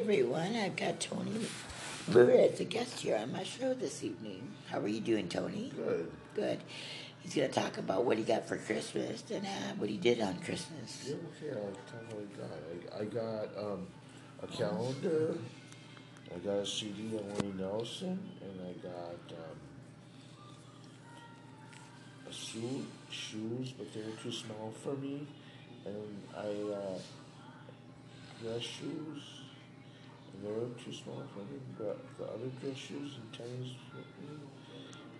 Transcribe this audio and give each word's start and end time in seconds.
everyone. 0.00 0.54
I've 0.54 0.76
got 0.76 1.00
Tony 1.00 1.44
Brewer 2.06 2.30
as 2.52 2.60
a 2.60 2.64
guest 2.64 3.00
here 3.00 3.16
on 3.16 3.32
my 3.32 3.42
show 3.42 3.74
this 3.74 4.04
evening. 4.04 4.48
How 4.70 4.78
are 4.78 4.86
you 4.86 5.00
doing, 5.00 5.28
Tony? 5.28 5.72
Good. 5.74 6.12
Good. 6.36 6.60
He's 7.20 7.34
going 7.34 7.48
to 7.48 7.60
talk 7.60 7.78
about 7.78 8.04
what 8.04 8.16
he 8.16 8.22
got 8.22 8.46
for 8.46 8.56
Christmas 8.58 9.24
and 9.28 9.44
uh, 9.44 9.74
what 9.76 9.90
he 9.90 9.96
did 9.96 10.20
on 10.20 10.38
Christmas. 10.38 11.04
Yeah, 11.08 11.14
okay, 11.14 11.58
I'll 11.58 11.72
tell 11.90 12.00
you 12.08 12.14
what 12.14 12.28
I 12.94 13.00
got. 13.00 13.00
I, 13.00 13.02
I 13.02 13.04
got 13.06 13.72
um, 13.72 13.86
a 14.40 14.46
calendar, 14.46 15.34
I 16.32 16.38
got 16.38 16.58
a 16.58 16.66
CD 16.66 17.16
of 17.16 17.42
Willie 17.42 17.54
Nelson, 17.58 18.20
and 18.40 18.60
I 18.68 18.72
got 18.80 19.36
um, 19.36 19.58
a 22.30 22.32
suit, 22.32 22.86
shoes, 23.10 23.72
but 23.76 23.92
they 23.92 24.00
were 24.02 24.16
too 24.22 24.30
small 24.30 24.72
for 24.80 24.94
me. 24.94 25.26
And 25.84 26.22
I 26.36 26.72
uh, 26.72 26.98
dress 28.40 28.62
shoes, 28.62 29.22
and 30.38 30.46
they 30.46 30.52
were 30.52 30.68
too 30.82 30.92
small 30.92 31.22
for 31.34 31.40
me. 31.40 31.58
But 31.76 31.98
the 32.18 32.24
other 32.24 32.50
dress 32.60 32.76
shoes 32.76 33.16
and 33.16 33.32
tennis 33.32 33.70
for 33.90 33.98
me. 33.98 34.38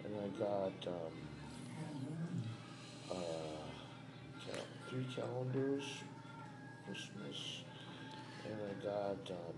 And 0.05 0.15
I 0.17 0.29
got 0.39 0.93
um, 0.93 1.15
uh, 3.11 3.17
three 4.89 5.07
calendars, 5.15 5.85
Christmas, 6.87 7.63
and 8.47 8.55
I 8.55 8.85
got 8.85 9.31
um, 9.31 9.57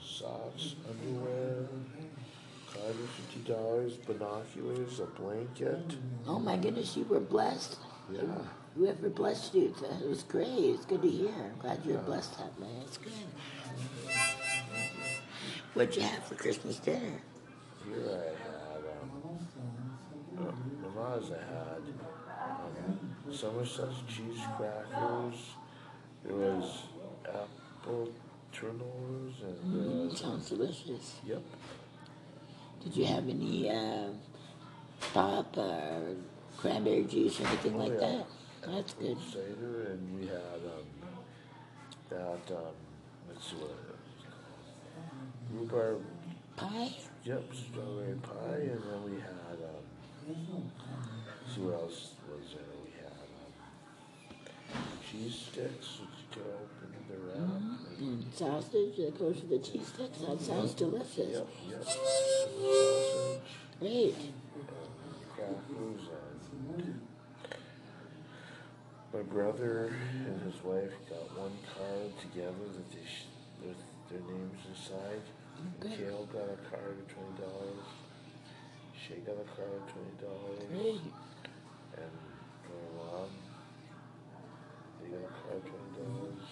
socks, 0.00 0.76
underwear, 0.88 1.68
card 2.72 2.90
of 2.90 3.10
fifty 3.10 3.40
dollars, 3.52 3.96
binoculars, 3.96 5.00
a 5.00 5.06
blanket. 5.06 5.96
Oh 6.26 6.38
my 6.38 6.56
goodness, 6.56 6.96
you 6.96 7.04
were 7.04 7.20
blessed. 7.20 7.76
Yeah. 8.12 8.20
Whoever 8.76 9.08
blessed 9.10 9.54
you, 9.54 9.74
it 10.00 10.08
was 10.08 10.22
great. 10.22 10.46
It's 10.48 10.84
good 10.86 11.02
to 11.02 11.08
hear. 11.08 11.30
I'm 11.30 11.58
glad 11.60 11.80
you 11.84 11.94
were 11.94 11.98
blessed 12.00 12.38
that 12.38 12.58
man. 12.60 12.70
It's 12.86 12.98
good. 12.98 13.12
What'd 15.74 15.96
you 15.96 16.02
have 16.02 16.24
for 16.24 16.34
Christmas 16.34 16.78
dinner? 16.78 17.20
Here 17.84 17.96
I 17.96 18.26
had 18.42 18.82
um, 19.00 19.38
uh, 20.38 20.52
Mama's. 20.94 21.30
I 21.32 21.38
had 21.52 21.82
um, 22.88 23.32
Somerset 23.32 23.88
cheese 24.08 24.40
crackers. 24.56 25.34
There 26.24 26.34
was 26.36 26.82
apple 27.28 28.08
turnovers 28.52 29.34
and 29.42 30.10
Mm, 30.10 30.12
uh, 30.12 30.16
sounds 30.16 30.48
delicious. 30.48 31.16
yep. 31.26 31.42
Did 32.82 32.96
you 32.96 33.04
have 33.06 33.28
any 33.28 33.70
uh, 33.70 34.08
pop 35.14 35.56
or 35.56 36.16
cranberry 36.60 37.04
juice 37.04 37.40
or 37.40 37.46
anything 37.46 37.74
Oh, 37.74 37.78
like 37.78 37.92
yeah. 37.92 37.98
that? 38.00 38.26
That's 38.66 38.92
good. 38.94 39.16
cider, 39.32 39.92
and 39.92 40.20
we 40.20 40.26
had 40.26 40.60
um, 40.68 40.86
that 42.10 42.54
um, 42.56 42.74
let's 43.28 43.46
see 43.50 43.56
what 43.56 43.70
it. 43.70 43.76
Rhubarb, 45.52 46.02
Pie? 46.56 46.92
yep, 47.24 47.42
strawberry 47.52 48.14
pie, 48.22 48.60
and 48.70 48.82
then 48.82 49.04
we 49.04 49.12
had 49.20 49.58
um, 49.64 50.70
see 51.52 51.60
what 51.62 51.74
else 51.74 52.12
was 52.28 52.52
there? 52.54 52.62
We 52.84 52.92
had 53.02 53.28
um, 54.76 54.82
cheese 55.10 55.46
sticks, 55.50 56.00
which 56.00 56.36
you 56.36 56.42
open 56.42 56.94
the 57.08 57.16
wrap. 57.26 57.38
and- 57.98 58.22
And 58.22 58.34
sausage 58.34 58.96
that 58.98 59.18
goes 59.18 59.36
with 59.36 59.48
the 59.50 59.58
cheese 59.58 59.86
sticks. 59.88 60.18
That 60.20 60.40
sounds 60.40 60.74
delicious. 60.74 61.32
Yep, 61.38 61.48
yep. 61.70 61.84
Sausage, 61.84 63.40
Great. 63.80 64.14
My 69.12 69.22
brother 69.22 69.92
and 70.26 70.40
his 70.42 70.62
wife 70.64 70.92
got 71.08 71.24
one 71.38 71.56
card 71.74 72.12
together 72.20 72.66
that 72.72 72.90
they 72.92 73.04
sh- 73.06 73.26
with 73.66 73.76
their 74.08 74.20
names 74.20 74.60
inside. 74.70 75.22
Kale 75.82 76.28
got 76.32 76.46
a 76.48 76.58
card 76.70 76.96
of 76.98 77.06
twenty 77.08 77.34
dollars. 77.42 77.86
Shay 78.96 79.18
got 79.26 79.34
a 79.36 79.46
card 79.56 79.74
of 79.76 79.84
twenty 79.92 80.16
dollars. 80.22 81.00
And 81.98 82.12
my 82.70 82.86
mom, 82.96 83.28
they 85.02 85.08
got 85.10 85.24
a 85.26 85.32
card 85.42 85.56
of 85.58 85.64
twenty 85.66 85.92
dollars. 86.00 86.44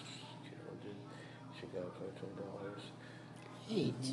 Carol 0.45 0.77
did. 0.83 0.99
She 1.55 1.65
got 1.73 1.87
a 1.87 1.93
card 1.95 2.11
of 2.11 2.17
twenty 2.19 2.37
dollars. 2.43 2.83
Great. 3.69 4.03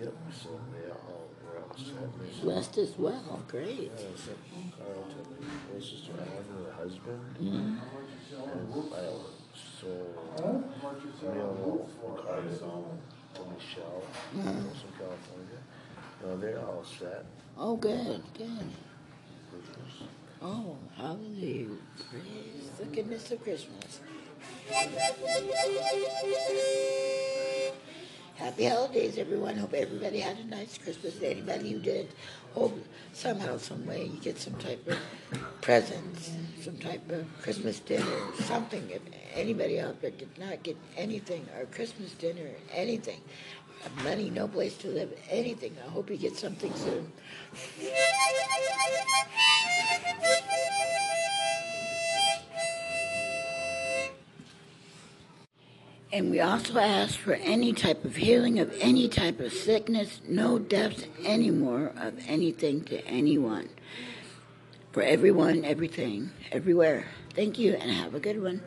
Yep. 0.00 0.14
So 0.32 0.48
they 0.72 0.90
all 0.90 1.01
Blessed 2.42 2.78
as 2.78 2.98
well. 2.98 3.42
Great. 3.48 3.90
yeah, 3.96 4.08
Carl 4.76 5.06
uh, 5.08 5.74
my 5.74 5.80
sister 5.80 6.12
and 6.12 6.66
her 6.66 6.72
husband. 6.72 7.36
And 7.40 7.78
I 7.78 9.08
so 9.80 9.86
we 10.38 11.28
all 11.28 11.34
um, 11.34 11.38
know 11.38 11.88
Carl 12.16 12.42
to 13.34 13.40
Michelle, 13.40 14.02
also 14.36 14.86
in 14.86 14.92
California. 14.98 15.60
No, 16.24 16.36
they're 16.38 16.58
all 16.58 16.84
set. 16.84 17.24
Oh, 17.56 17.76
good. 17.76 18.22
Good. 18.36 18.48
Oh, 20.40 20.76
hallelujah. 20.96 21.68
Praise 22.10 22.70
the 22.78 22.84
goodness 22.86 23.30
of 23.30 23.42
Christmas. 23.42 24.00
Happy 28.42 28.64
holidays, 28.64 29.18
everyone. 29.18 29.56
Hope 29.56 29.72
everybody 29.72 30.18
had 30.18 30.36
a 30.36 30.44
nice 30.44 30.76
Christmas. 30.76 31.22
Anybody 31.22 31.70
who 31.70 31.78
did, 31.78 32.08
hope 32.54 32.76
somehow, 33.12 33.56
some 33.56 33.86
way, 33.86 34.06
you 34.06 34.18
get 34.18 34.36
some 34.36 34.54
type 34.54 34.84
of 34.88 34.98
presents, 35.60 36.32
some 36.60 36.76
type 36.78 37.08
of 37.12 37.24
Christmas 37.40 37.78
dinner, 37.78 38.04
something. 38.40 38.90
If 38.90 39.00
anybody 39.32 39.78
out 39.78 40.02
there 40.02 40.10
did 40.10 40.36
not 40.40 40.60
get 40.64 40.76
anything, 40.96 41.46
or 41.56 41.66
Christmas 41.66 42.14
dinner, 42.14 42.50
anything, 42.72 43.20
money, 44.02 44.28
no 44.28 44.48
place 44.48 44.76
to 44.78 44.88
live, 44.88 45.16
anything, 45.30 45.76
I 45.86 45.88
hope 45.88 46.10
you 46.10 46.16
get 46.16 46.36
something 46.36 46.74
soon. 46.74 47.12
And 56.12 56.30
we 56.30 56.40
also 56.40 56.78
ask 56.78 57.18
for 57.18 57.32
any 57.32 57.72
type 57.72 58.04
of 58.04 58.16
healing 58.16 58.58
of 58.58 58.70
any 58.80 59.08
type 59.08 59.40
of 59.40 59.50
sickness, 59.50 60.20
no 60.28 60.58
deaths 60.58 61.06
anymore 61.24 61.92
of 61.96 62.14
anything 62.28 62.84
to 62.84 63.02
anyone. 63.06 63.70
For 64.92 65.02
everyone, 65.02 65.64
everything, 65.64 66.32
everywhere. 66.50 67.06
Thank 67.34 67.58
you 67.58 67.72
and 67.72 67.90
have 67.90 68.14
a 68.14 68.20
good 68.20 68.42
one. 68.42 68.60